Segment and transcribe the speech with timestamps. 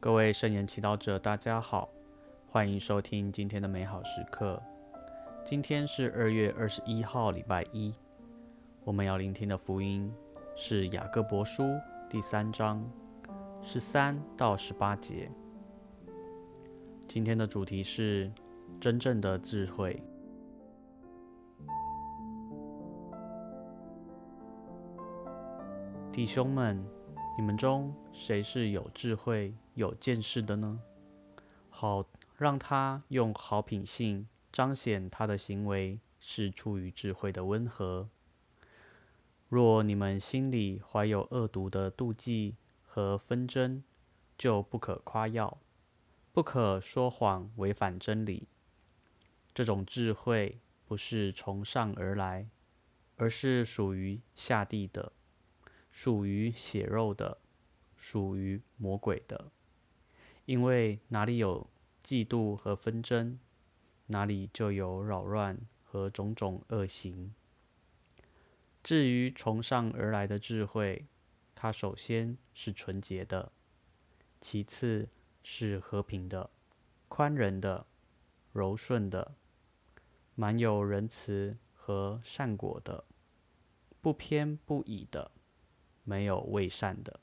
[0.00, 1.88] 各位圣言祈祷者，大家好，
[2.46, 4.62] 欢迎收听今天的美好时刻。
[5.44, 7.92] 今天是二月二十一号，礼拜一。
[8.84, 10.08] 我们要聆听的福音
[10.54, 11.64] 是雅各伯书
[12.08, 12.88] 第三章
[13.60, 15.28] 十三到十八节。
[17.08, 18.30] 今天的主题是
[18.80, 20.00] 真正的智慧。
[26.12, 26.80] 弟兄们，
[27.36, 30.82] 你们中谁是有智慧、有见识的呢？
[31.70, 32.04] 好，
[32.36, 38.08] 让他用好品性彰显他的行为是出于智慧的温和。
[39.48, 43.84] 若你们心里怀有恶毒的妒忌和纷争，
[44.36, 45.58] 就不可夸耀，
[46.32, 48.48] 不可说谎，违反真理。
[49.54, 52.48] 这种智慧不是从上而来，
[53.14, 55.12] 而是属于下地的。
[55.88, 57.38] 属于血肉的，
[57.96, 59.52] 属于魔鬼的，
[60.48, 61.68] 因为哪里有
[62.02, 63.38] 嫉妒和纷争，
[64.06, 67.34] 哪里就有扰乱和种种恶行。
[68.82, 71.04] 至于从上而来的智慧，
[71.54, 73.52] 它首先是纯洁的，
[74.40, 75.10] 其次
[75.42, 76.48] 是和平的、
[77.08, 77.86] 宽仁的、
[78.54, 79.34] 柔顺的，
[80.34, 83.04] 满有仁慈和善果的，
[84.00, 85.30] 不偏不倚的。
[86.04, 87.20] 没有为善的，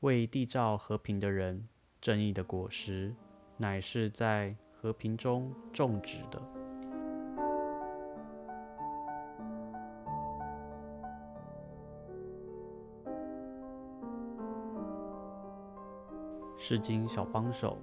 [0.00, 1.68] 为缔造和平的人，
[2.02, 3.14] 正义的果实，
[3.56, 6.42] 乃是在和平中种植的。
[16.58, 17.78] 诗经小帮手，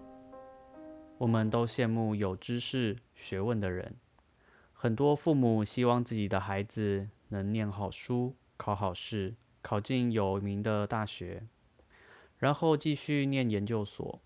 [1.17, 3.95] 我们都羡慕有知识、学问的人。
[4.73, 9.35] 很多父母希望自己的孩子能念好书，考好试。
[9.61, 11.45] 考进有名的大学，
[12.39, 14.19] 然后继续念研究所，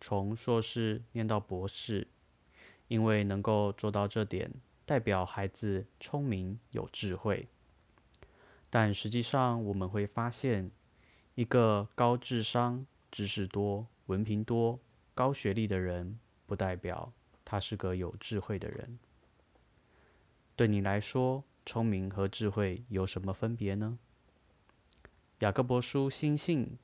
[0.00, 2.08] 从硕士念到博士，
[2.88, 4.50] 因为能够做到这点，
[4.84, 7.46] 代表孩子聪明有智慧。
[8.70, 10.70] 但实际上，我们会发现，
[11.34, 14.80] 一个高智商、知识多、文凭多、
[15.14, 17.12] 高学历的人，不代表
[17.44, 18.98] 他是个有智慧的人。
[20.56, 23.98] 对你来说，聪明和智慧有什么分别呢？
[25.40, 26.78] 雅各伯书心信，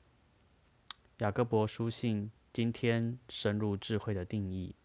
[1.19, 4.75] 雅各伯书信今天深入智慧的定义，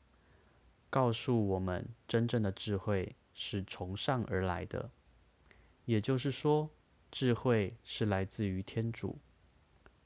[0.88, 4.91] 告诉我们真正的智慧是从上而来的，
[5.84, 6.70] 也就是说，
[7.10, 9.19] 智慧是来自于天主，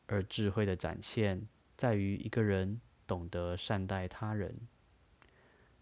[0.06, 4.53] 而智慧的展现在于一个人懂得善待他人。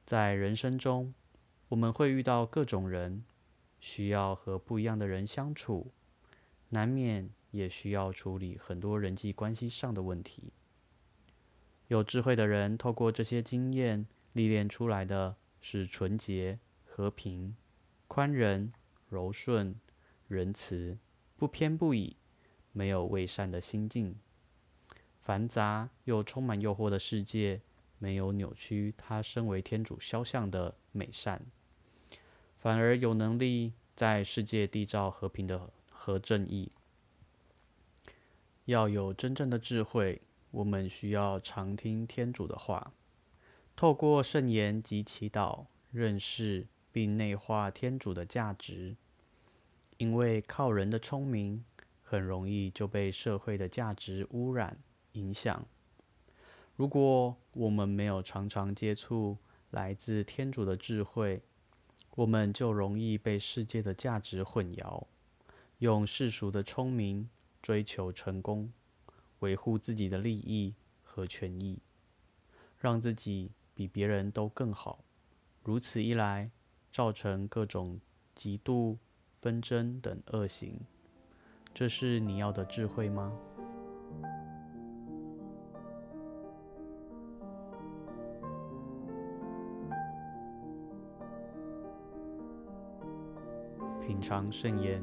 [0.04, 1.14] 在人生中，
[1.68, 3.24] 我们会遇到各种人，
[3.80, 5.90] 需要和不一样的人相处，
[6.68, 7.30] 难免。
[7.54, 10.52] 也需要处理很多人际关系上的问题。
[11.86, 17.54] 有智慧的人透过这些经验历练出来的是纯洁、和平、
[18.08, 18.72] 宽仁、
[19.08, 19.72] 柔顺、
[20.26, 20.98] 仁慈、
[21.36, 22.16] 不偏不倚、
[22.72, 24.16] 没有为善的心境。
[25.20, 27.60] 繁杂又充满诱惑的世界，
[27.98, 31.40] 没有扭曲他身为天主肖像的美善，
[32.58, 36.72] 反而有能力在世界缔造和平的和正义。
[38.66, 42.92] 要有真正的智慧，我们需要常听天主的话，
[43.76, 48.96] 透过圣言及祈祷，认识并内化天主的价值。
[49.98, 51.64] 因为靠人的聪明，
[52.02, 54.78] 很容易就被社会的价值污染
[55.12, 55.66] 影响。
[56.74, 59.36] 如果我们没有常常接触
[59.70, 61.42] 来自天主的智慧，
[62.16, 65.04] 我们就容易被世界的价值混淆，
[65.78, 67.28] 用世俗的聪明。
[67.64, 68.70] 追求成功，
[69.38, 71.80] 维护自己的利益和权益，
[72.76, 75.02] 让自己比别人都更好。
[75.62, 76.50] 如此一来，
[76.92, 77.98] 造成各种
[78.36, 78.98] 嫉妒、
[79.40, 80.78] 纷争等恶行。
[81.72, 83.32] 这是你要的智慧吗？
[94.06, 95.02] 品尝圣言，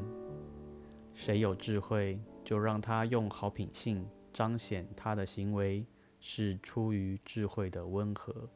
[1.15, 2.21] 谁有智慧？
[2.43, 5.85] 就让他用好品性彰显他的行为
[6.19, 8.49] 是出于智慧的温和，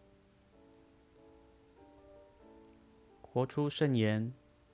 [3.21, 4.33] 活出圣言，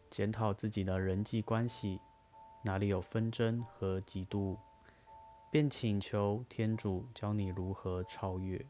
[0.10, 2.00] 检讨自己的人际关系，
[2.64, 4.58] 哪里有纷争和嫉妒，
[5.50, 8.64] 便请求天主教你如何超越。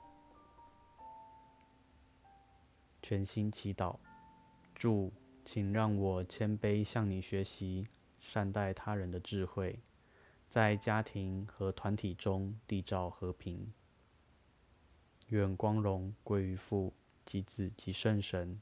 [3.02, 3.98] 全心祈祷，
[4.76, 5.12] 主，
[5.44, 7.88] 请让我谦卑向你学习
[8.20, 9.80] 善待他人的智慧。
[10.52, 13.72] 在家庭和团体中缔造和平。
[15.30, 16.92] 愿光荣归于父、
[17.24, 18.60] 及子、及圣神。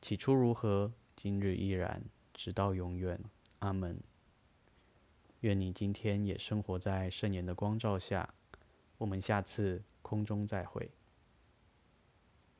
[0.00, 2.02] 起初如何，今日依然，
[2.34, 3.16] 直到永远。
[3.60, 4.02] 阿门。
[5.42, 8.34] 愿你今天也生活在圣言的光照下。
[8.98, 10.90] 我们下次空中再会。